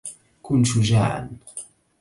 كن 0.43 0.63
شجاعاً. 0.63 1.29